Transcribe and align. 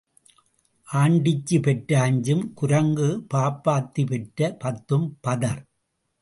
ஆண்டிச்சி 0.87 1.57
பெற்ற 1.61 1.99
அஞ்சும் 2.01 2.53
குரங்கு 2.53 3.09
பாப்பாத்தி 3.33 4.05
பெற்ற 4.05 4.55
பத்தும் 4.59 5.07
பதர். 5.21 5.61